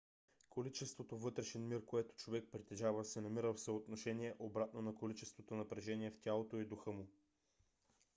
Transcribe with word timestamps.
количеството 0.49 1.17
вътрешен 1.17 1.67
мир 1.67 1.85
което 1.85 2.15
човек 2.15 2.45
притежава 2.51 3.05
се 3.05 3.21
намира 3.21 3.53
в 3.53 3.59
съотношение 3.59 4.35
обратно 4.39 4.81
на 4.81 4.95
количеството 4.95 5.55
напрежение 5.55 6.11
в 6.11 6.19
тялото 6.19 6.59
и 6.59 6.65
духа 6.65 6.91
му 6.91 7.07